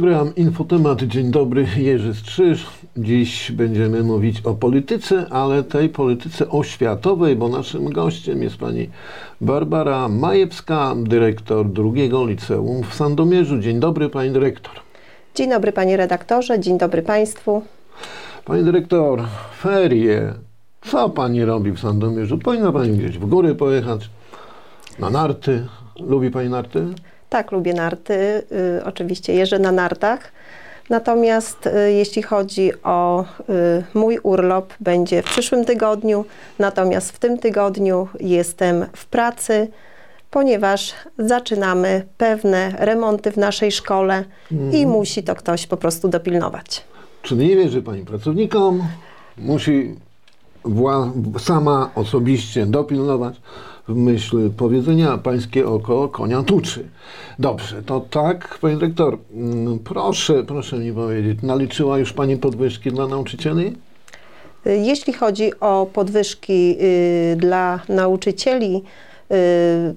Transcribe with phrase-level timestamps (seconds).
[0.00, 1.02] Program Infotemat.
[1.02, 2.66] Dzień dobry, Jerzy Strzyż.
[2.96, 8.90] Dziś będziemy mówić o polityce, ale tej polityce oświatowej, bo naszym gościem jest pani
[9.40, 13.58] Barbara Majewska, dyrektor drugiego liceum w Sandomierzu.
[13.58, 14.74] Dzień dobry, pani dyrektor.
[15.34, 17.62] Dzień dobry panie redaktorze, dzień dobry państwu.
[18.44, 19.22] Pani dyrektor,
[19.58, 20.34] ferie.
[20.80, 22.38] Co pani robi w Sandomierzu?
[22.38, 24.10] Powinna pani gdzieś w góry pojechać,
[24.98, 25.66] na narty.
[26.00, 26.86] Lubi pani narty?
[27.30, 28.14] Tak, lubię narty.
[28.78, 30.32] Y, oczywiście jeżdżę na nartach.
[30.90, 33.24] Natomiast y, jeśli chodzi o y,
[33.94, 36.24] mój urlop, będzie w przyszłym tygodniu.
[36.58, 39.68] Natomiast w tym tygodniu jestem w pracy,
[40.30, 44.24] ponieważ zaczynamy pewne remonty w naszej szkole
[44.72, 46.84] i musi to ktoś po prostu dopilnować.
[47.22, 48.82] Czyli nie wierzy pani pracownikom,
[49.38, 49.94] musi
[50.64, 53.34] wła- sama osobiście dopilnować
[53.88, 56.88] w myśl powiedzenia pańskie oko konia tuczy.
[57.38, 63.06] Dobrze, to tak, pani dyrektor, mm, proszę, proszę mi powiedzieć, naliczyła już pani podwyżki dla
[63.06, 63.76] nauczycieli?
[64.66, 68.82] Y, Jeśli chodzi o podwyżki y, dla nauczycieli,
[69.32, 69.94] y,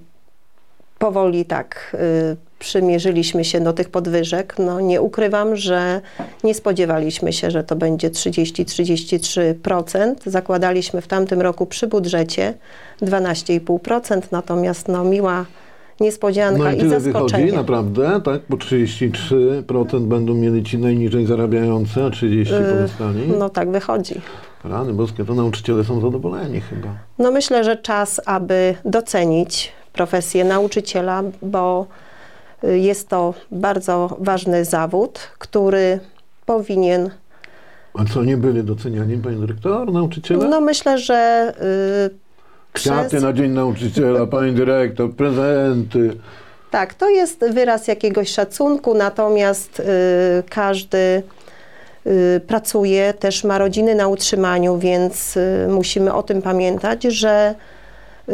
[1.00, 1.98] powoli tak
[2.34, 4.56] y, przymierzyliśmy się do tych podwyżek.
[4.59, 6.02] No, nie ukrywam, że
[6.44, 10.14] nie spodziewaliśmy się, że to będzie 30-33%.
[10.25, 12.53] Zakładaliśmy w tamtym roku przy budżecie
[13.02, 15.45] 12,5%, natomiast no, miła
[16.00, 17.44] niespodzianka No i i zaskoczenie.
[17.44, 18.42] wychodzi, naprawdę, tak?
[18.50, 23.27] Bo 33% będą mieli ci najniżej zarabiający, a 30% pozostali.
[23.39, 24.22] No tak wychodzi.
[24.64, 26.89] Rany boskie, to nauczyciele są zadowoleni chyba.
[27.20, 31.88] No myślę, że czas, aby docenić profesję nauczyciela, bo
[32.64, 36.00] jest to bardzo ważny zawód, który
[36.45, 37.09] powinien,
[37.94, 40.47] A co, nie byli doceniani, pani dyrektor, nauczyciele?
[40.47, 41.54] no myślę, że
[42.10, 42.23] y,
[42.73, 46.17] Kwiaty przez, na dzień nauczyciela, pani dyrektor, prezenty.
[46.71, 49.83] tak, to jest wyraz jakiegoś szacunku, natomiast y,
[50.49, 51.23] każdy
[52.08, 57.55] y, pracuje, też ma rodziny na utrzymaniu, więc y, musimy o tym pamiętać, że
[58.30, 58.33] y,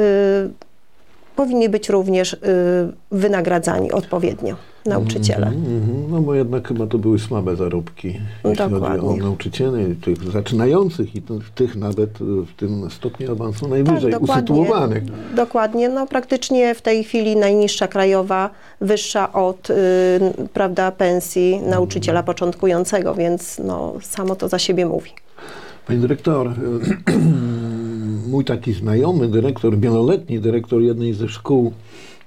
[1.40, 2.38] powinni być również y,
[3.12, 4.56] wynagradzani odpowiednio
[4.86, 5.48] nauczyciele.
[5.48, 6.12] Mhm, mhm.
[6.12, 9.24] No bo jednak chyba to były słabe zarobki, jeśli chodzi o Dokładnie.
[9.24, 14.56] nauczycieli, tych zaczynających i tych, tych nawet y, w tym stopniu awansu najwyżej Tak, dokładnie.
[14.56, 15.04] usytuowanych.
[15.36, 18.50] Dokładnie, no praktycznie w tej chwili najniższa krajowa,
[18.82, 19.74] wyższa od y,
[20.54, 25.12] prawda, pensji nauczyciela początkującego, więc no, samo to za siebie mówi.
[25.88, 26.54] Pani dyrektor, y,
[28.30, 31.74] mój taki znajomy dyrektor, wieloletni dyrektor jednej ze szkół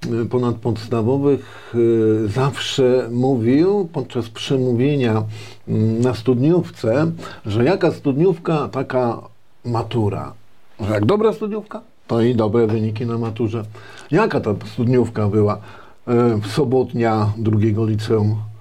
[0.07, 5.23] y, ponadpodstawowych y, zawsze mówił podczas przemówienia
[5.69, 7.13] y, na studniówce,
[7.47, 9.21] że jaka studniówka, taka
[9.65, 10.33] matura.
[10.81, 13.65] Że jak dobra studniówka, to i dobre wyniki na maturze.
[14.11, 18.52] Jaka ta studniówka była y, sobotnia drugiego liceum?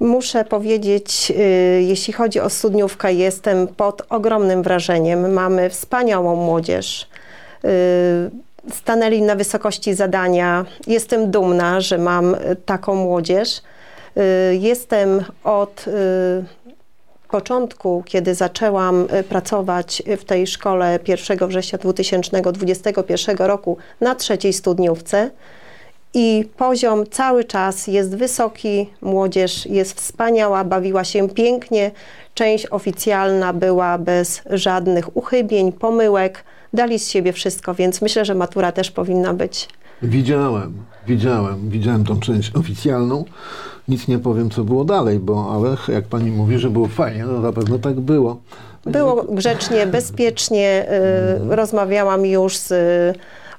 [0.00, 5.32] Muszę powiedzieć, y, jeśli chodzi o studniówkę, jestem pod ogromnym wrażeniem.
[5.32, 7.08] Mamy wspaniałą młodzież.
[7.64, 7.68] Y,
[8.74, 10.64] stanęli na wysokości zadania.
[10.86, 12.36] Jestem dumna, że mam
[12.66, 13.62] taką młodzież.
[14.16, 15.84] Y, jestem od
[17.30, 25.30] początku, kiedy zaczęłam pracować w tej szkole 1 września 2021 roku na trzeciej studniówce.
[26.14, 31.90] I poziom cały czas jest wysoki, młodzież jest wspaniała, bawiła się pięknie.
[32.34, 36.44] Część oficjalna była bez żadnych uchybień, pomyłek.
[36.72, 39.68] Dali z siebie wszystko, więc myślę, że matura też powinna być.
[40.02, 40.72] Widziałem,
[41.06, 43.24] widziałem, widziałem tą część oficjalną.
[43.88, 47.40] Nic nie powiem, co było dalej, bo ale jak pani mówi, że było fajnie, no
[47.40, 48.40] na pewno tak było.
[48.86, 50.86] Było grzecznie, bezpiecznie.
[51.52, 52.72] y, Rozmawiałam już z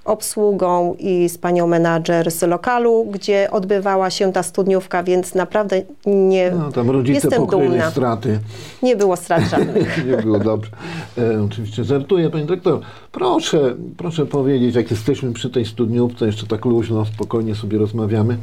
[0.10, 6.52] obsługą i z panią menadżer z lokalu, gdzie odbywała się ta studniówka, więc naprawdę nie,
[6.52, 7.92] No, tam rodzice jestem dumna.
[7.92, 8.40] straty.
[8.84, 10.06] Nie było strat żadnych.
[10.10, 10.72] nie było dobrze.
[11.18, 12.80] E, oczywiście żartuję, pani dyrektor.
[13.12, 18.38] Proszę, proszę powiedzieć, jak jesteśmy przy tej studniówce, jeszcze tak luźno, spokojnie sobie rozmawiamy.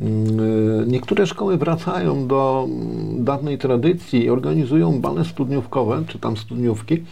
[0.00, 0.40] Mm,
[0.82, 7.04] e, Niektóre szkoły wracają do mm, dawnej tradycji i organizują bale studniówkowe, czy tam studniówki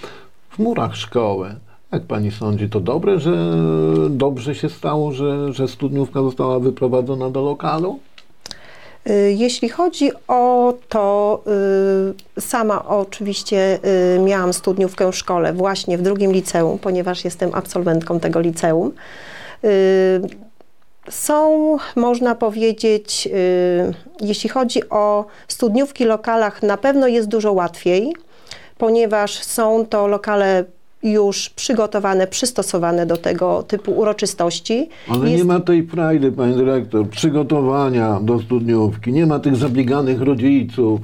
[0.51, 1.55] w murach szkoły.
[1.95, 3.33] Jak pani sądzi, to dobre, że
[4.11, 7.99] dobrze się stało, że, że studniówka została wyprowadzona do lokalu?
[9.11, 11.43] Y, Jeśli chodzi o to,
[12.37, 13.79] y, sama oczywiście
[14.17, 18.93] y, miałam studniówkę w szkole, właśnie w drugim liceum, ponieważ jestem absolwentką tego liceum.
[21.11, 23.29] Są, można powiedzieć,
[24.21, 28.15] jeśli chodzi o studniówki w lokalach, na pewno jest dużo łatwiej,
[28.79, 30.65] ponieważ są to lokale
[31.05, 34.89] już przygotowane, przystosowane do tego typu uroczystości.
[35.09, 40.21] Ale Jest- nie ma tej frajdy, pani dyrektor, przygotowania do studniówki, nie ma tych zabieganych
[40.23, 41.01] rodziców,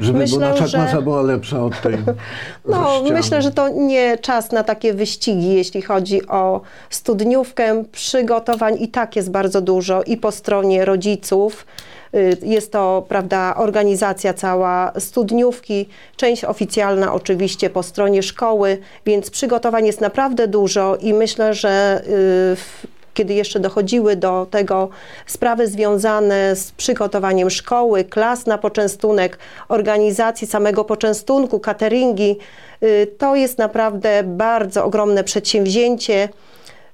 [0.00, 1.94] żeby Myślę, bo nasza że- klasa była lepsza od tej
[2.68, 3.12] No, ściany.
[3.12, 6.60] myślę, że to nie czas na takie wyścigi, jeśli chodzi o
[6.90, 7.84] studniówkę.
[7.92, 11.66] Przygotowań i tak jest bardzo dużo i po stronie rodziców.
[12.14, 19.86] Y, Jest to, prawda, organizacja cała studniówki, część oficjalna oczywiście po stronie szkoły, więc przygotowań
[19.86, 24.88] jest naprawdę dużo i myślę, że y, kiedy jeszcze dochodziły do tego
[25.26, 32.36] sprawy związane z przygotowaniem szkoły, klas na poczęstunek, organizacji samego poczęstunku, cateringi,
[32.82, 36.28] y, to jest naprawdę bardzo ogromne przedsięwzięcie.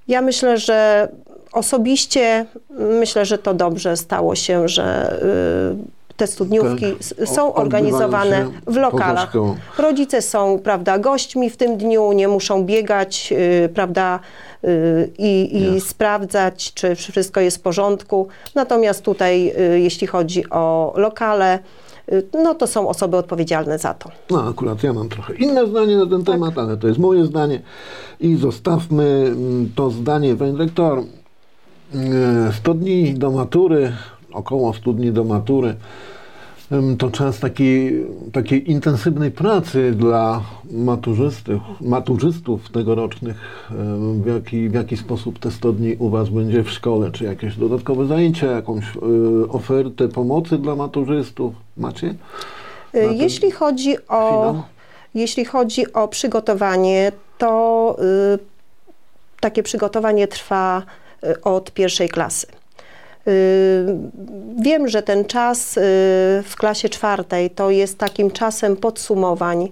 [0.08, 1.08] Ja myślę, że
[1.56, 2.46] osobiście
[2.78, 5.16] myślę, że to dobrze stało się, że
[5.82, 6.86] y, te studniówki
[7.18, 7.28] Tak.
[7.28, 9.32] są organizowane w lokalach.
[9.78, 14.20] Rodzice są, prawda, gośćmi w tym dniu, nie muszą biegać, y, prawda,
[14.64, 18.28] y, i, sprawdzać, czy wszystko jest w porządku.
[18.54, 21.58] Natomiast tutaj, jeśli chodzi o lokale,
[22.42, 24.10] no to są osoby odpowiedzialne za to.
[24.30, 26.34] No akurat ja mam trochę inne zdanie na ten Tak.
[26.34, 27.60] temat, ale to jest moje zdanie
[28.20, 30.52] i zostawmy mm, to zdanie, pani.
[31.94, 33.92] Mm, 100 dni do matury,
[34.32, 35.74] około 100 dni do matury,
[36.98, 43.66] to czas takiej, takiej intensywnej pracy dla maturzystów, maturzystów tegorocznych.
[44.22, 47.10] W jaki, w jaki sposób te 100 dni u Was będzie w szkole?
[47.12, 48.98] Czy jakieś dodatkowe zajęcia, jakąś y,
[49.48, 52.14] ofertę pomocy dla maturzystów macie?
[52.92, 54.62] Ten Jeśli chodzi o, finał?
[55.14, 57.96] jeśli chodzi o przygotowanie, to
[58.34, 58.38] y,
[59.40, 60.82] takie przygotowanie trwa
[61.42, 62.46] od pierwszej klasy.
[63.28, 63.86] Y,
[64.60, 65.80] Wiem, że ten czas y,
[66.44, 69.68] w klasie czwartej to jest takim czasem podsumowań.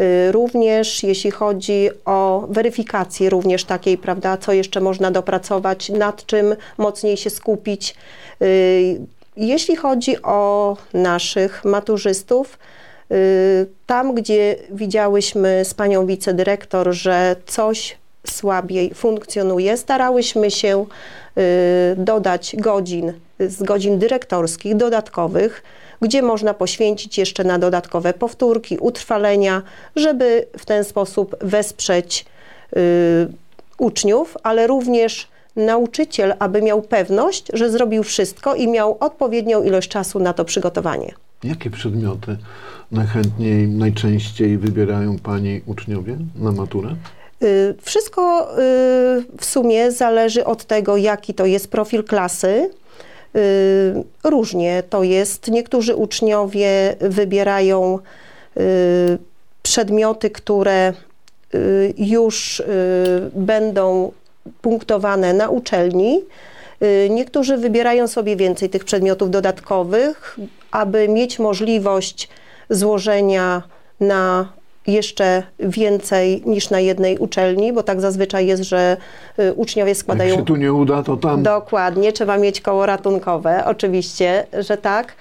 [0.00, 6.56] Y, Również jeśli chodzi o weryfikację, również takiej, prawda, co jeszcze można dopracować, nad czym
[6.78, 7.94] mocniej się skupić.
[8.42, 9.00] Y,
[9.36, 12.58] Jeśli chodzi o naszych maturzystów,
[13.12, 17.96] y, tam gdzie widziałyśmy z panią wicedyrektor, że coś
[18.30, 20.86] słabiej funkcjonuje, starałyśmy się
[21.38, 21.42] y,
[21.96, 25.62] dodać godzin z godzin dyrektorskich dodatkowych,
[26.00, 29.62] gdzie można poświęcić jeszcze na dodatkowe powtórki, utrwalenia,
[29.96, 32.24] żeby w ten sposób wesprzeć
[32.76, 32.78] y,
[33.78, 40.18] uczniów, ale również nauczyciel, aby miał pewność, że zrobił wszystko i miał odpowiednią ilość czasu
[40.18, 41.14] na to przygotowanie.
[41.44, 42.36] Jakie przedmioty
[42.92, 46.96] najchętniej, najczęściej wybierają Pani uczniowie na maturę?
[47.42, 48.56] Y, Wszystko y,
[49.38, 52.70] w sumie zależy od tego, jaki to jest profil klasy.
[53.36, 55.48] Y, Różnie to jest.
[55.48, 57.98] Niektórzy uczniowie wybierają
[59.62, 60.92] przedmioty, które
[61.98, 62.62] już
[63.32, 64.12] będą
[64.62, 66.20] punktowane na uczelni.
[67.10, 70.38] Niektórzy wybierają sobie więcej tych przedmiotów dodatkowych,
[70.70, 72.28] aby mieć możliwość
[72.70, 73.62] złożenia
[74.00, 74.52] na
[74.86, 78.96] jeszcze więcej niż na jednej uczelni, bo tak zazwyczaj jest, że
[79.38, 81.42] y, uczniowie Jak składają się tu nie uda, to tam.
[81.42, 85.14] Dokładnie, trzeba mieć koło ratunkowe, oczywiście, że tak.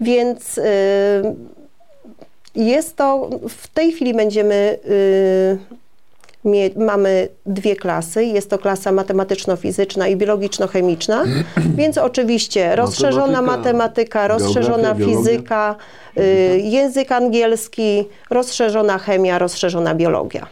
[0.00, 0.62] Więc y,
[2.54, 5.58] jest to, w tej chwili będziemy, y,
[6.44, 11.24] mie, mamy dwie klasy, jest to klasa matematyczno-fizyczna i biologiczno-chemiczna,
[11.78, 15.18] więc oczywiście rozszerzona Matematyka, matematyka, rozszerzona biologia.
[15.18, 15.76] fizyka,
[16.18, 20.46] y, język angielski, rozszerzona chemia, rozszerzona biologia.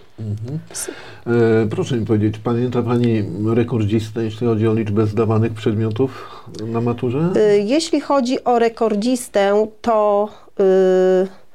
[1.27, 7.19] E, proszę mi powiedzieć, pamięta Pani rekordzistę, jeśli chodzi o liczbę zdawanych przedmiotów na maturze?
[7.37, 10.29] Y, Jeśli chodzi o rekordzistę, to
[10.61, 10.65] y,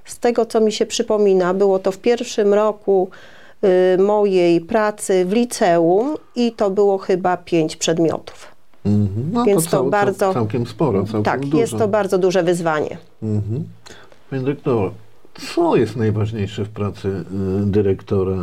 [0.05, 3.09] z tego, co mi się przypomina, było to w pierwszym roku
[3.98, 8.48] mojej pracy w liceum i to było chyba pięć przedmiotów.
[8.86, 9.29] Mhm.
[9.34, 11.58] No więc to, to cał, bardzo- cał, całkiem sporo, całkiem tak, dużo.
[11.58, 12.98] jest to bardzo duże wyzwanie.
[13.24, 13.63] Mhm.
[14.29, 14.91] Panie dyrektor,
[15.55, 18.38] co jest najważniejsze w pracy y, dyrektora?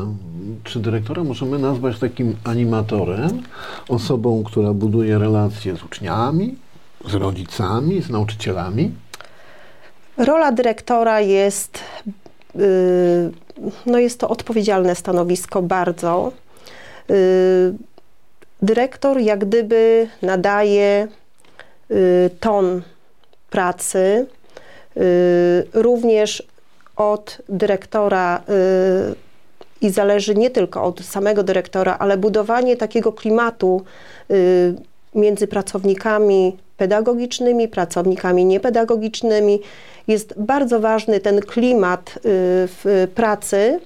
[0.65, 3.43] Czy dyrektora możemy nazwać takim animatorem,
[3.89, 6.57] osobą, która buduje relacje z uczniami,
[7.09, 8.91] z rodzicami, z nauczycielami?
[10.17, 12.13] Rola dyrektora jest, y,
[13.87, 16.33] no jest to odpowiedzialne stanowisko bardzo.
[17.11, 17.75] Y,
[18.63, 21.09] Dyrektor jak gdyby nadaje
[21.91, 22.83] y, ton
[23.51, 24.27] pracy.
[24.97, 26.43] Y, Również
[26.97, 29.15] od dyrektora y,
[29.81, 33.83] i zależy nie tylko od samego dyrektora, ale budowanie takiego klimatu
[34.31, 34.75] y,
[35.15, 39.61] między pracownikami pedagogicznymi, pracownikami niepedagogicznymi.
[40.09, 43.81] Jest bardzo ważny ten klimat y, w pracy,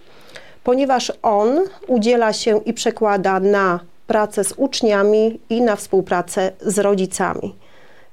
[0.65, 1.49] ponieważ on
[1.87, 7.55] udziela się i przekłada na pracę z uczniami i na współpracę z rodzicami.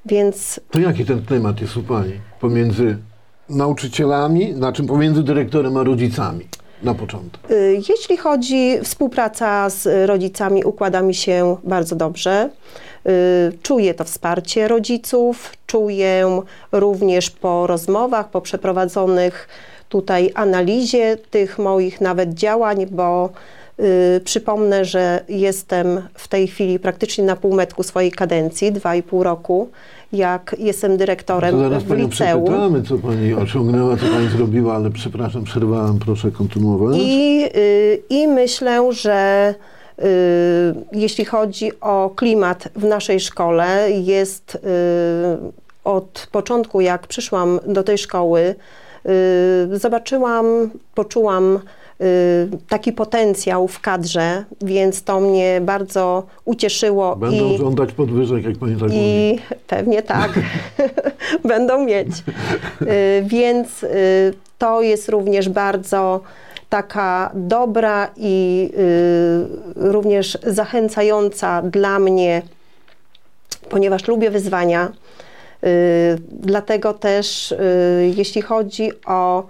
[0.05, 2.97] Więc To jaki ten klimat jest u Pani pomiędzy
[3.49, 6.45] nauczycielami, znaczy pomiędzy dyrektorem a rodzicami
[6.83, 7.51] na początek?
[7.51, 12.49] y, jeśli chodzi współpraca z rodzicami układa mi się bardzo dobrze.
[13.07, 19.47] Y, Czuję to wsparcie rodziców, czuję również po rozmowach, po przeprowadzonych
[19.89, 23.29] tutaj analizie tych moich nawet działań, bo
[24.23, 29.69] przypomnę, że jestem w tej chwili praktycznie na półmetku swojej kadencji, dwa i pół roku,
[30.13, 32.83] jak jestem dyrektorem To zaraz w liceum.
[32.85, 36.97] co Pani osiągnęła, co Pani zrobiła, ale przepraszam, przerwałem, proszę kontynuować.
[36.99, 39.55] I, y, I myślę, że
[39.99, 40.03] y,
[40.91, 44.59] jeśli chodzi o klimat w naszej szkole, jest y,
[45.83, 48.55] od początku, jak przyszłam do tej szkoły,
[49.71, 50.45] y, zobaczyłam,
[50.95, 51.80] poczułam y,
[52.69, 58.73] taki potencjał w kadrze, więc to mnie bardzo ucieszyło Będą i, żądać podwyżek, jak Pani
[58.75, 58.95] tak mówi.
[58.99, 60.31] i pewnie tak,
[61.45, 62.07] będą mieć.
[62.81, 66.21] Y, Więc y, to jest również bardzo
[66.69, 72.41] taka dobra i y, również zachęcająca dla mnie,
[73.69, 74.91] ponieważ lubię wyzwania.
[75.63, 77.57] Y, Dlatego też, y,
[78.17, 79.43] jeśli chodzi o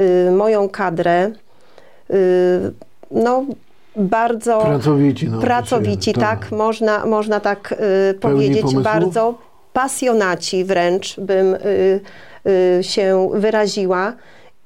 [0.00, 1.49] y, moją kadrę, y,
[3.10, 3.44] no
[3.96, 5.28] bardzo Pracowici.
[5.28, 7.74] No, pracowici, tak, można, można tak
[8.10, 9.34] y, powiedzieć, bardzo
[9.72, 12.00] pasjonaci wręcz bym y,
[12.78, 14.12] y, się wyraziła.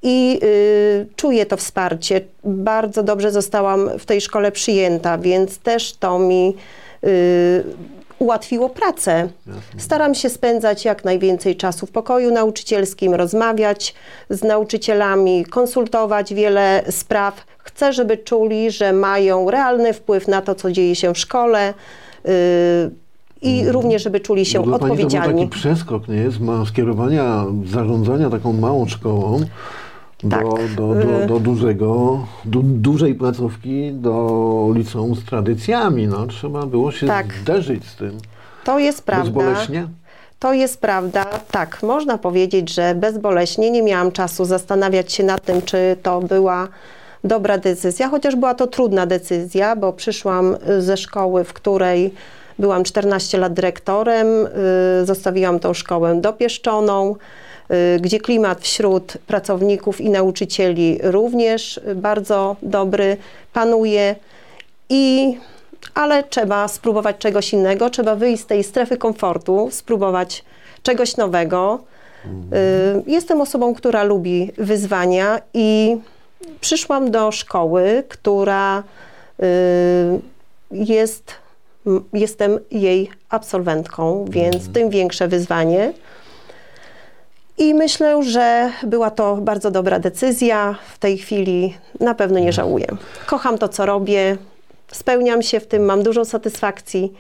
[0.02, 2.20] I y, czuję to wsparcie.
[2.44, 6.56] Bardzo dobrze zostałam w tej szkole przyjęta, więc też to mi
[7.04, 7.64] y,
[8.18, 9.28] ułatwiło pracę.
[9.78, 13.94] Staram się spędzać jak najwięcej czasu w pokoju nauczycielskim, rozmawiać
[14.30, 17.44] z nauczycielami, konsultować wiele spraw.
[17.59, 21.75] Chcę, żeby czuli, że mają realny wpływ na to, co dzieje się w szkole.
[22.26, 22.90] y,
[23.42, 25.49] I również, żeby czuli się dla Pani to był odpowiedzialni.
[25.49, 26.40] taki przeskok, nie jest?
[26.40, 29.40] Ma skierowania, zarządzania taką małą szkołą
[30.30, 30.42] Tak.
[30.42, 36.06] do, do, do, do dużego, du, dużej placówki, do liceum z tradycjami.
[36.06, 37.26] No, trzeba było się Tak.
[37.42, 38.18] zderzyć z tym.
[38.64, 39.24] To jest prawda.
[39.24, 39.88] Bezboleśnie?
[40.38, 41.24] To jest prawda.
[41.50, 46.68] Tak, można powiedzieć, że bezboleśnie nie miałam czasu zastanawiać się nad tym, czy to była
[47.24, 52.14] dobra decyzja, chociaż była to trudna decyzja, bo przyszłam ze szkoły, w której
[52.58, 54.26] byłam 14 lat dyrektorem,
[55.02, 57.16] y, zostawiłam tą szkołę dopieszczoną,
[58.00, 63.16] gdzie klimat wśród pracowników i nauczycieli również y, bardzo dobry
[63.52, 64.16] panuje
[64.88, 65.36] i
[65.94, 70.44] ale trzeba spróbować czegoś innego, trzeba wyjść z tej strefy komfortu, spróbować
[70.82, 71.78] czegoś nowego.
[72.26, 75.96] Y, Jestem osobą, która lubi wyzwania i
[76.60, 78.82] przyszłam do szkoły, która
[79.42, 79.44] y,
[80.70, 81.32] jest,
[82.12, 85.92] jestem jej absolwentką, więc tym większe wyzwanie.
[87.58, 90.75] I myślę, że była to bardzo dobra decyzja.
[90.94, 92.87] W tej chwili na pewno nie żałuję.
[93.26, 94.37] Kocham to, co robię,
[94.92, 97.12] spełniam się w tym, mam dużo satysfakcji,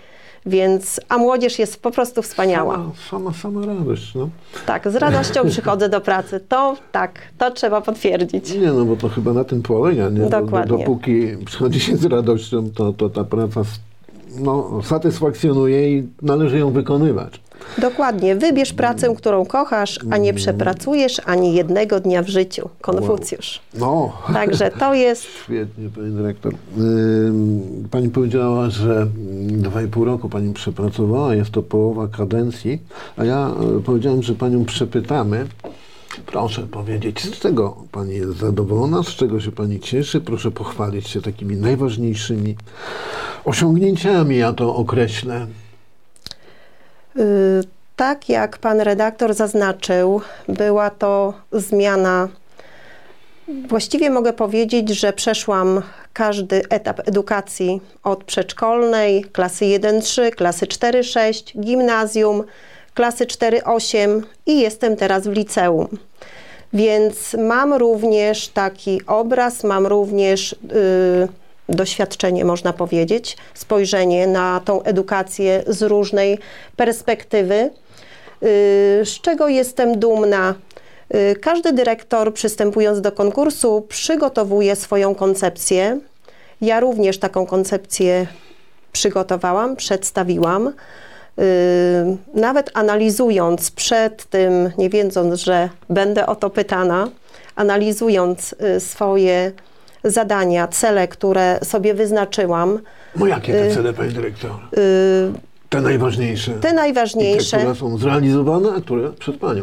[0.46, 2.74] więc a młodzież jest po prostu wspaniała.
[2.74, 4.14] Sama, sama, sama radość.
[4.14, 4.28] No.
[4.66, 6.40] Tak, z radością przychodzę do pracy.
[6.48, 8.54] To tak, to trzeba potwierdzić.
[8.54, 10.08] Nie, no bo to chyba na tym polega.
[10.08, 10.20] Nie?
[10.20, 10.78] Do- Do, Dokładnie.
[10.78, 13.62] dopóki przychodzi się z radością, to, to ta praca
[14.38, 17.40] no, satysfakcjonuje i należy ją wykonywać.
[17.78, 18.36] Dokładnie.
[18.36, 22.68] Wybierz pracę, którą kochasz, a nie przepracujesz ani jednego dnia w życiu.
[22.80, 23.60] Konfucjusz.
[23.74, 26.52] No, Także to jest Świetnie, pani dyrektor.
[27.90, 29.06] Pani powiedziała, że
[29.40, 32.82] dwa i pół roku pani przepracowała, jest to połowa kadencji,
[33.16, 35.46] a ja e, powiedziałem, że panią przepytamy.
[36.26, 40.20] Proszę powiedzieć, z czego pani jest zadowolona, z czego się pani cieszy?
[40.20, 42.56] Proszę pochwalić się takimi najważniejszymi
[43.44, 45.46] osiągnięciami, ja to określę.
[47.16, 52.28] Y, Tak jak pan redaktor zaznaczył, była to zmiana.
[53.68, 62.44] Właściwie mogę powiedzieć, że przeszłam każdy etap edukacji od przedszkolnej, klasy 1-3, klasy 4-6, gimnazjum,
[62.94, 65.88] klasy 4-8 i jestem teraz w liceum.
[66.72, 71.28] Więc mam również taki obraz, mam również y,
[71.68, 76.38] doświadczenie, można powiedzieć, spojrzenie na tą edukację z różnej
[76.76, 77.70] perspektywy, y,
[79.04, 80.54] z czego jestem dumna.
[81.14, 86.00] Y, Każdy dyrektor, przystępując do konkursu, przygotowuje swoją koncepcję.
[86.60, 88.26] Ja również taką koncepcję
[88.92, 90.72] przygotowałam, przedstawiłam.
[91.36, 91.44] Yy,
[92.34, 97.08] nawet analizując przed tym, nie wiedząc, że będę o to pytana,
[97.56, 99.52] analizując y, swoje
[100.04, 102.78] zadania, cele, które sobie wyznaczyłam.
[103.16, 104.50] No jakie te cele, Pani Dyrektor?
[105.68, 106.52] Te najważniejsze.
[106.52, 107.56] Te najważniejsze.
[107.56, 109.62] I te, które są zrealizowane, a które przed Panią.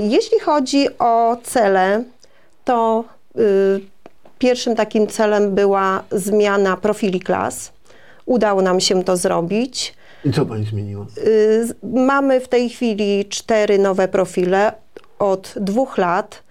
[0.00, 2.04] Jeśli chodzi o cele,
[2.64, 3.04] to
[4.38, 7.72] pierwszym takim celem była zmiana profili klas.
[8.26, 9.94] Udało nam się to zrobić.
[10.24, 11.06] I co Pani zmieniła?
[11.82, 14.72] Mamy w tej chwili cztery nowe profile
[15.18, 16.42] od dwóch lat.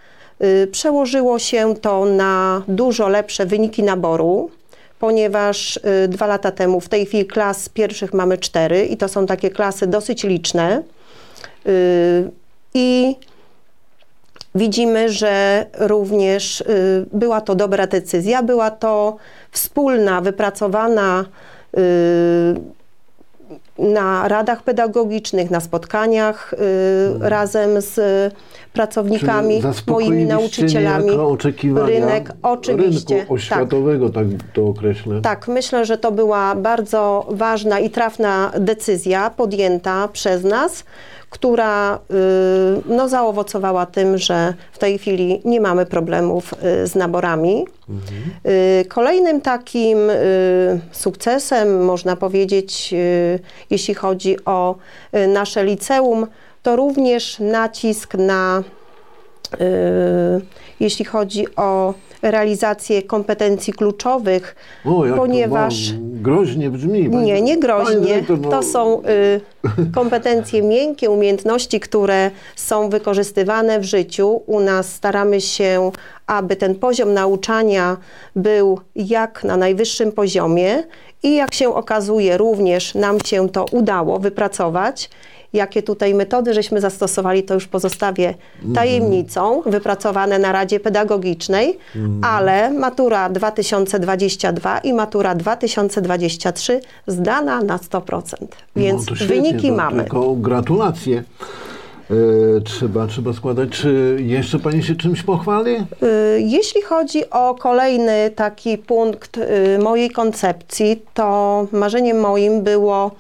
[0.71, 4.49] Przełożyło się to na dużo lepsze wyniki naboru,
[4.99, 9.49] ponieważ dwa lata temu w tej chwili klas pierwszych mamy cztery i to są takie
[9.49, 10.83] klasy dosyć liczne.
[12.73, 13.15] I
[14.55, 16.63] widzimy, że również
[17.13, 19.17] była to dobra decyzja, była to
[19.51, 21.25] wspólna, wypracowana
[23.79, 26.57] na radach pedagogicznych, na spotkaniach y,
[27.19, 27.95] razem z
[28.73, 31.11] pracownikami, moimi nauczycielami.
[31.85, 33.15] Rynek, oczywiście.
[33.15, 34.27] Rynku oświatowego, tak.
[34.27, 35.21] tak to określę.
[35.21, 40.83] Tak, myślę, że to była bardzo ważna i trafna decyzja podjęta przez nas
[41.29, 41.99] która y,
[42.85, 47.65] no, zaowocowała tym, że w tej chwili nie mamy problemów y, z naborami.
[47.89, 48.21] Mhm.
[48.81, 49.97] Y, kolejnym takim
[50.91, 52.93] sukcesem, można powiedzieć,
[53.69, 54.75] jeśli chodzi o
[55.27, 56.27] nasze liceum,
[56.63, 58.63] to również nacisk na,
[60.79, 65.89] jeśli chodzi o realizację kompetencji kluczowych, o, ponieważ...
[65.89, 67.09] To groźnie brzmi.
[67.09, 68.23] Nie, nie groźnie.
[68.51, 74.41] To są y, kompetencje miękkie, umiejętności, które są wykorzystywane w życiu.
[74.45, 75.91] U nas staramy się,
[76.27, 77.97] aby ten poziom nauczania
[78.35, 80.83] był jak na najwyższym poziomie
[81.23, 85.09] i jak się okazuje, również nam się to udało wypracować.
[85.53, 88.33] Jakie tutaj metody żeśmy zastosowali, to już pozostawię
[88.75, 91.77] tajemnicą, wypracowane na Radzie Pedagogicznej,
[92.21, 98.21] ale matura 2022 i matura 2023 zdana na 100%.
[98.75, 100.03] Więc no wyniki mamy.
[100.03, 101.23] Tylko gratulacje.
[102.11, 103.69] E, trzeba, trzeba składać.
[103.69, 105.75] Czy jeszcze Pani się czymś pochwali?
[105.75, 105.85] E,
[106.39, 113.11] jeśli chodzi o kolejny taki punkt e, mojej koncepcji, to marzeniem moim było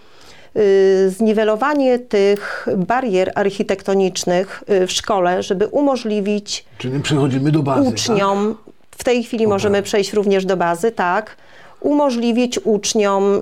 [1.07, 8.73] zniwelowanie tych barier architektonicznych y, w szkole, żeby umożliwić Czyli przechodzimy do bazy, uczniom, tak?
[8.91, 11.35] w tej chwili możemy przejść również do bazy, tak,
[11.79, 13.39] umożliwić uczniom y,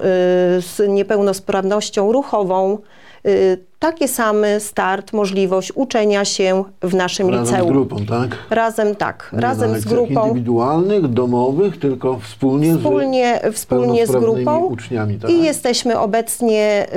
[0.61, 3.04] z niepełnosprawnością ruchową Y,
[3.79, 7.55] taki samy start, możliwość uczenia się w naszym razem liceum.
[7.55, 8.37] Razem z grupą, tak?
[8.49, 9.29] Razem, tak.
[9.33, 10.27] Nie razem z grupą.
[10.27, 14.65] indywidualnych, domowych, tylko wspólnie, wspólnie z Wspólnie z grupą.
[14.65, 15.31] uczniami, tak?
[15.31, 16.87] I jesteśmy obecnie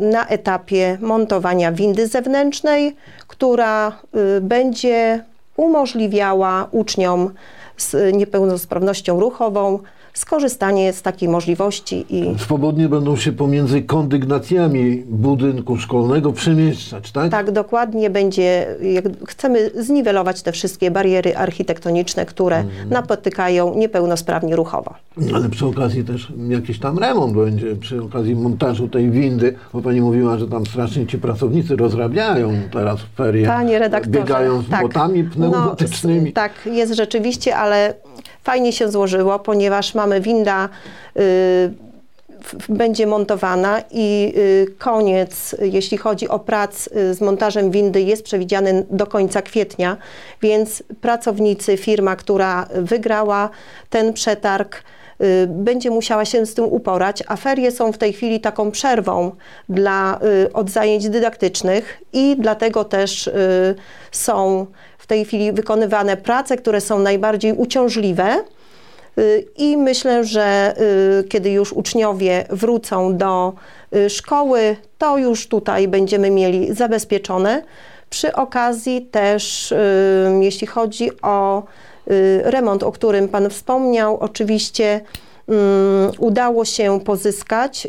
[0.00, 5.24] y, na etapie montowania windy zewnętrznej, która y, będzie
[5.56, 7.30] umożliwiała uczniom
[7.76, 9.78] z niepełnosprawnością ruchową
[10.16, 12.06] skorzystanie z takiej możliwości.
[12.10, 12.38] I...
[12.38, 17.30] Swobodnie będą się pomiędzy kondygnacjami budynku szkolnego przemieszczać, tak?
[17.30, 18.76] Tak, dokładnie będzie,
[19.26, 22.88] chcemy zniwelować te wszystkie bariery architektoniczne, które mhm.
[22.88, 24.94] napotykają niepełnosprawni ruchowo.
[25.34, 30.00] Ale przy okazji też jakiś tam remont będzie, przy okazji montażu tej windy, bo Pani
[30.00, 33.46] mówiła, że tam strasznie ci pracownicy rozrabiają teraz w ferie.
[33.46, 34.18] Panie redaktorze.
[34.18, 34.80] Biegają z tak.
[34.80, 36.26] błotami pneumatycznymi.
[36.26, 37.94] No, tak, jest rzeczywiście, ale
[38.46, 40.68] Fajnie się złożyło, ponieważ mamy winda
[41.16, 41.72] y,
[42.68, 48.86] będzie montowana i y, koniec, jeśli chodzi o prac y, z montażem windy, jest przewidziany
[48.90, 49.96] do końca kwietnia,
[50.42, 53.50] więc pracownicy, firma, która wygrała
[53.90, 54.82] ten przetarg,
[55.46, 59.32] będzie musiała się z tym uporać, a ferie są w tej chwili taką przerwą
[59.68, 60.20] dla,
[60.52, 63.30] od zajęć dydaktycznych i dlatego też
[64.12, 64.66] są
[64.98, 68.44] w tej chwili wykonywane prace, które są najbardziej uciążliwe.
[69.18, 70.74] Y, I myślę, że
[71.20, 73.52] y, kiedy już uczniowie wrócą do
[73.96, 77.62] y, szkoły, to już tutaj będziemy mieli zabezpieczone.
[78.10, 79.74] Przy okazji też,
[80.40, 81.62] jeśli chodzi o
[82.42, 85.00] remont, o którym Pan wspomniał, oczywiście
[85.48, 87.88] mm, udało się pozyskać,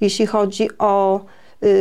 [0.00, 1.20] jeśli chodzi o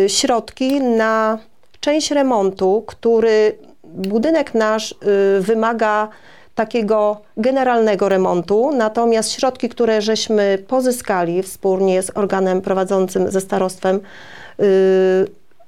[0.07, 1.39] środki na
[1.79, 4.95] część remontu, który budynek nasz y,
[5.41, 6.09] wymaga
[6.55, 14.01] takiego generalnego remontu, natomiast środki, które żeśmy pozyskali wspólnie z organem prowadzącym ze starostwem y,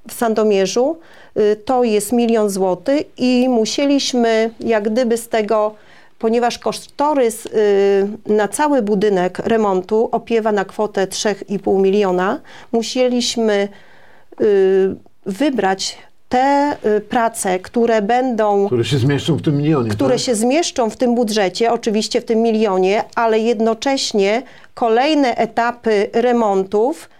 [0.07, 1.28] w Sandomierzu, y,
[1.65, 5.75] to jest milion złotych i musieliśmy jak gdyby z tego,
[6.19, 7.47] ponieważ kosztorys
[8.25, 12.39] na cały budynek remontu opiewa na kwotę 3,5 miliona,
[12.71, 13.67] musieliśmy
[15.25, 15.97] wybrać
[16.29, 19.89] te y, prace, które będą Które się zmieszczą w tym milionie.
[19.89, 20.23] które tak?
[20.23, 27.18] się zmieszczą w tym budżecie, oczywiście w tym milionie, ale jednocześnie kolejne etapy remontów y,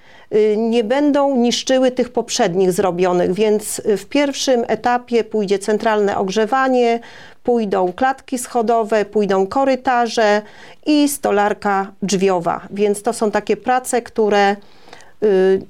[0.57, 6.99] nie będą niszczyły tych poprzednich zrobionych, więc y, w pierwszym etapie pójdzie centralne ogrzewanie,
[7.43, 10.41] pójdą klatki schodowe, pójdą korytarze
[10.85, 12.61] i stolarka drzwiowa.
[12.71, 14.55] Więc to są takie prace, które
[15.23, 15.61] y,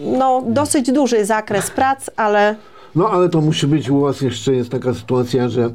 [0.00, 2.56] no, dosyć duży zakres prac, ale
[2.94, 5.70] No ale to musi być u Was jeszcze jest taka sytuacja, że y,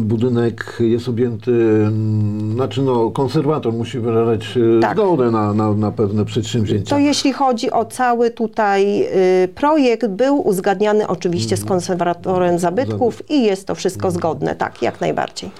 [0.00, 4.96] budynek jest objęty, mm, znaczy no konserwator musi wyrażać y, Tak.
[4.96, 6.90] zgodę na, na, na pewne przedsięwzięcia.
[6.90, 9.02] To jeśli chodzi o cały tutaj
[9.44, 15.00] y, projekt, był uzgadniany oczywiście z konserwatorem zabytków i jest to wszystko zgodne, tak, jak
[15.00, 15.50] najbardziej.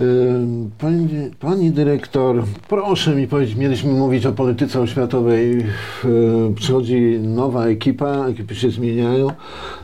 [0.00, 1.08] Ym, Pani,
[1.40, 5.56] pani dyrektor, proszę mi powiedzieć, mieliśmy mówić o polityce oświatowej.
[6.04, 9.28] Yy, Przychodzi nowa ekipa, ekipy się zmieniają.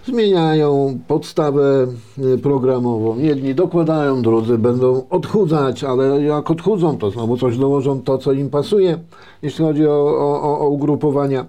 [0.07, 1.87] Zmieniają podstawę
[2.19, 3.19] yy, programową.
[3.19, 8.51] Jedni dokładają, drudzy będą odchudzać, ale jak odchudzą, to znowu coś dołożą to, co im
[8.51, 8.99] pasuje,
[9.43, 11.45] jeśli chodzi o, o- o ugrupowania.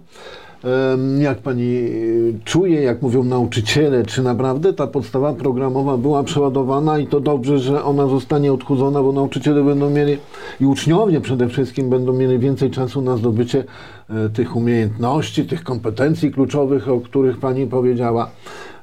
[1.19, 7.07] Jak pani y, czuje, jak mówią nauczyciele, czy naprawdę ta podstawa programowa była przeładowana i
[7.07, 10.17] to dobrze, że ona zostanie odchudzona, bo nauczyciele będą mieli
[10.59, 13.63] i uczniowie przede wszystkim będą mieli więcej czasu na zdobycie
[14.09, 18.31] e, tych umiejętności, tych kompetencji kluczowych, o których pani powiedziała.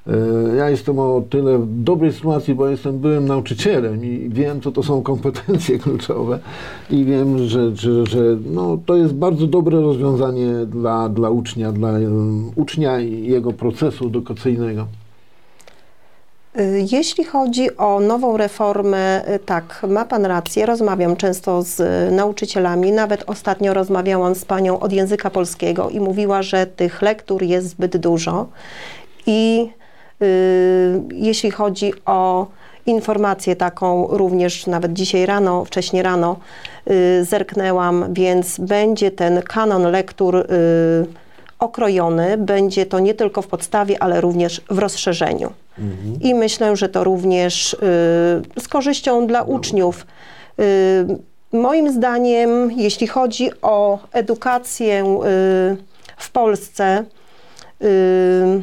[0.09, 4.73] E, Ja jestem o tyle w dobrej sytuacji, bo jestem byłym nauczycielem i wiem, co
[4.73, 6.39] to są kompetencje kluczowe
[6.91, 11.91] i wiem, że, że, że no, to jest bardzo dobre rozwiązanie dla, dla ucznia, dla
[11.91, 14.87] um, ucznia i jego procesu edukacyjnego.
[16.59, 22.93] Y, Jeśli chodzi o nową reformę, y, tak, ma Pan rację, rozmawiam często z nauczycielami,
[22.93, 27.97] nawet ostatnio rozmawiałam z Panią od języka polskiego i mówiła, że tych lektur jest zbyt
[27.97, 28.47] dużo
[29.27, 29.69] i
[31.13, 32.47] jeśli chodzi o
[32.87, 36.37] informację taką, również nawet dzisiaj rano, wcześniej rano
[36.91, 40.47] y, zerknęłam, więc będzie ten kanon lektur y,
[41.59, 45.53] okrojony, będzie to nie tylko w podstawie, ale również w rozszerzeniu.
[46.21, 47.77] I myślę, że to również y,
[48.61, 50.07] z korzyścią dla uczniów.
[50.61, 51.07] Y,
[51.53, 55.77] moim zdaniem, jeśli chodzi o edukację y,
[56.17, 57.05] w Polsce,
[57.83, 58.63] y, y,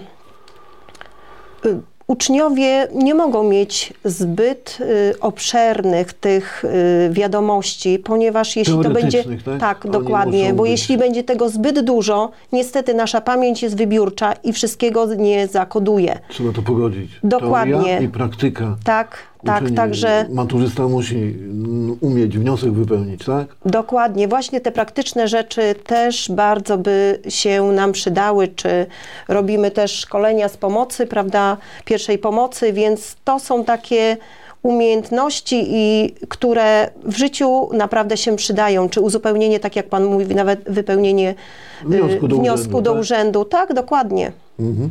[2.07, 9.23] uczniowie nie mogą mieć zbyt y, obszernych tych y, wiadomości, ponieważ jeśli to będzie
[9.59, 9.85] tak?
[9.85, 14.53] Oni dokładnie, bo być- jeśli będzie tego zbyt dużo, niestety nasza pamięć jest wybiórcza i
[14.53, 16.19] wszystkiego nie zakoduje.
[16.29, 17.11] Trzeba to pogodzić.
[17.23, 17.73] Dokładnie.
[17.73, 18.77] Teoria i praktyka.
[18.83, 23.47] Tak, tak, także Maturzysta musi mm, umieć wniosek wypełnić, tak?
[23.65, 28.85] Dokładnie, właśnie te praktyczne rzeczy też bardzo by się nam przydały, czy
[29.27, 34.17] robimy też szkolenia z pomocy, prawda, pierwszej pomocy, więc to są takie
[34.63, 40.59] umiejętności, i, które w życiu naprawdę się przydają, czy uzupełnienie, tak jak Pan mówi, nawet
[40.69, 41.35] wypełnienie
[41.83, 42.99] y, Wniosku do wniosku urzędu, do tak?
[42.99, 43.45] urzędu.
[43.45, 44.31] Tak, dokładnie.
[44.59, 44.89] Mhm.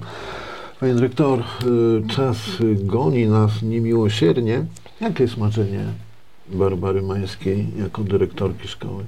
[0.80, 2.36] Panie dyrektor, y, czas
[2.74, 4.64] goni nas niemiłosiernie.
[5.00, 5.84] Jakie jest marzenie
[6.48, 9.04] Barbary Majewskiej jako dyrektorki szkoły?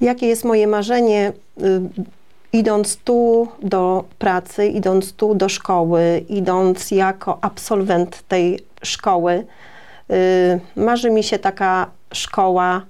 [0.00, 1.80] Jakie jest moje marzenie, y,
[2.52, 9.44] idąc tu do pracy, idąc tu do szkoły, idąc jako absolwent tej szkoły,
[10.10, 12.82] y, marzy mi się taka szkoła,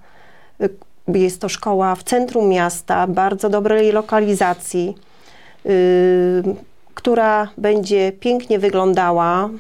[1.09, 4.95] jest to szkoła w centrum miasta, bardzo dobrej lokalizacji,
[6.97, 9.51] która będzie pięknie wyglądała,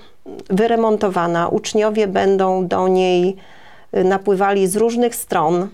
[0.50, 1.48] wyremontowana.
[1.48, 3.36] Uczniowie będą do niej
[3.96, 5.68] y, napływali z różnych stron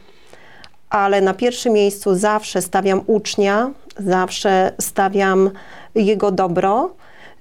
[0.93, 5.51] ale na pierwszym miejscu zawsze stawiam ucznia, zawsze stawiam
[5.95, 6.91] jego dobro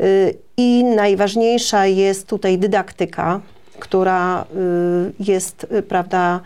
[0.02, 3.40] y, i najważniejsza jest tutaj dydaktyka,
[3.80, 4.46] która y,
[5.20, 6.40] jest, prawda,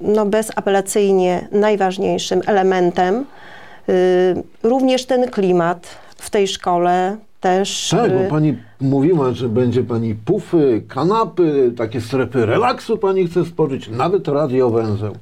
[0.00, 3.24] no bezapelacyjnie najważniejszym elementem.
[4.62, 7.88] Również ten klimat w tej szkole też.
[7.90, 13.44] Tak, y, bo pani mówiła, że będzie pani pufy, kanapy, takie strefy relaksu pani chce
[13.44, 15.12] stworzyć, nawet radiowęzeł.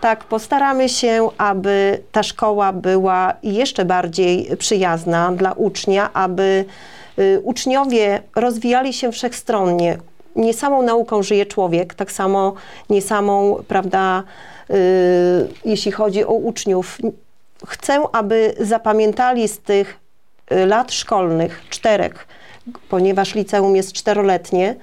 [0.00, 6.64] Tak, postaramy się, aby ta szkoła była jeszcze bardziej przyjazna dla ucznia, aby
[7.18, 9.98] y, uczniowie rozwijali się wszechstronnie.
[10.36, 12.54] Nie samą nauką żyje człowiek, tak samo
[12.90, 14.22] nie samą, prawda,
[14.70, 14.74] y,
[15.64, 16.98] jeśli chodzi o uczniów.
[17.66, 20.01] Chcę, aby zapamiętali z tych y,
[20.66, 22.26] lat szkolnych, czterech,
[22.88, 24.74] ponieważ liceum jest czteroletnie,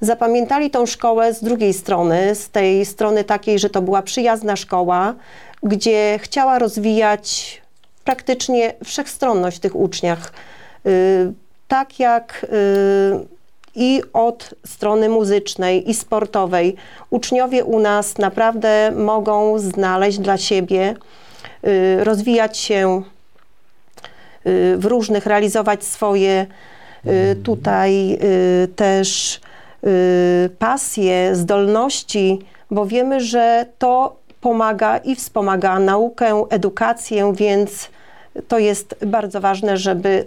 [0.00, 5.14] zapamiętali tą szkołę z drugiej strony, z tej strony takiej, że to była przyjazna szkoła,
[5.62, 7.60] gdzie chciała rozwijać
[8.04, 10.32] praktycznie wszechstronność w tych uczniach.
[10.86, 11.32] Y,
[11.68, 13.40] tak jak y,
[13.74, 16.76] i od strony muzycznej i sportowej
[17.10, 20.94] uczniowie u nas naprawdę mogą znaleźć dla siebie,
[21.66, 23.19] y, rozwijać się y,
[24.44, 26.46] w różnych, realizować swoje
[27.06, 29.40] y, tutaj y, też
[29.84, 32.38] y, pasje, zdolności,
[32.70, 37.88] bo wiemy, że to pomaga i wspomaga naukę, edukację, więc
[38.48, 40.24] to jest bardzo ważne, żeby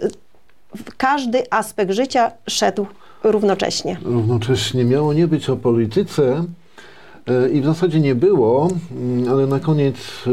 [0.96, 2.86] każdy aspekt życia szedł
[3.24, 3.96] równocześnie.
[4.04, 6.44] Równocześnie miało nie być o polityce
[7.52, 10.30] i w zasadzie nie było, mm, ale na koniec e,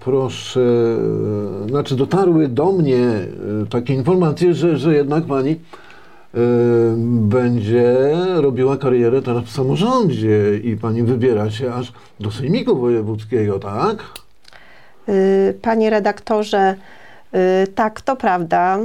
[0.00, 0.60] proszę,
[1.64, 3.26] e, znaczy dotarły do mnie e,
[3.70, 5.56] takie informacje, że, że jednak pani
[7.06, 7.96] będzie
[8.36, 14.04] robiła karierę teraz w samorządzie i pani wybiera się aż do Sejmiku Wojewódzkiego, tak?
[15.08, 16.74] Y, Panie redaktorze,
[17.34, 18.78] y, tak, to prawda.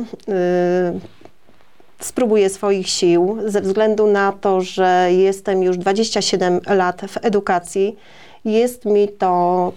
[2.03, 7.97] Spróbuję swoich sił ze względu na to, że jestem już 27 lat w edukacji.
[8.45, 9.71] Jest mi to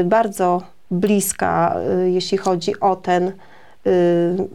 [0.00, 3.32] y, bardzo bliska, y, jeśli chodzi o ten
[3.86, 4.48] y,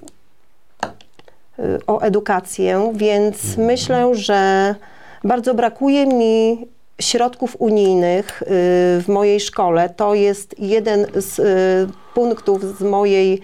[1.88, 4.76] o edukację, więc myślę, że
[5.24, 6.68] bardzo brakuje mi
[7.02, 8.44] środków unijnych
[9.00, 9.90] w mojej szkole.
[9.90, 11.42] To jest jeden z
[12.14, 13.42] punktów z mojej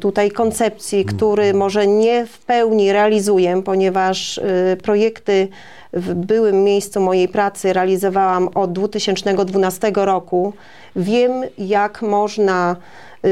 [0.00, 4.42] tutaj koncepcji, który może nie w pełni realizuję, ponieważ y,
[4.82, 5.48] projekty
[5.92, 10.52] w byłym miejscu mojej pracy realizowałam od 2012 roku.
[10.96, 12.76] Wiem, jak można
[13.24, 13.28] y,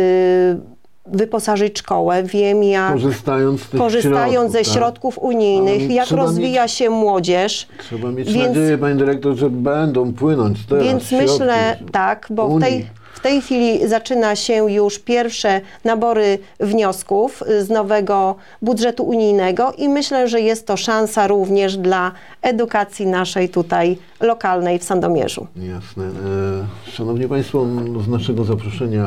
[1.07, 4.75] wyposażyć szkołę, wiem, jak Korzystając korzystając środków, ze tak?
[4.75, 7.69] środków unijnych, Ale jak rozwija się młodzież.
[7.79, 12.61] Trzeba mieć Więc- nadzieję, pani dyrektor, że będą płynąć teraz Więc myślę tak, bo w
[12.61, 19.89] tej, w tej chwili zaczyna się już pierwsze nabory wniosków z nowego budżetu unijnego i
[19.89, 25.47] myślę, że jest to szansa również dla edukacji naszej tutaj lokalnej w Sandomierzu.
[25.57, 26.05] Jasne.
[26.05, 27.67] E, Szanowni Państwo,
[28.05, 29.07] z naszego zaproszenia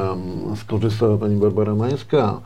[0.62, 2.42] skorzystała Pani Barbara Mańska,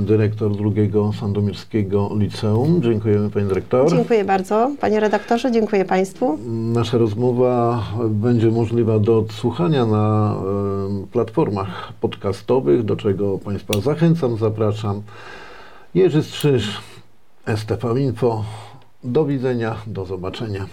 [0.00, 2.82] dyrektor drugiego Sandomierskiego Liceum.
[2.82, 3.90] Dziękujemy Pani Dyrektor.
[3.90, 6.38] Dziękuję bardzo, panie redaktorze, dziękuję państwu.
[6.48, 10.34] Nasza rozmowa będzie możliwa do odsłuchania na
[11.02, 15.02] e, platformach podcastowych, do czego Państwa zachęcam, zapraszam.
[15.94, 16.80] Jerzy Strzyż,
[17.56, 18.44] STV Info.
[19.04, 20.66] Do widzenia, do zobaczenia.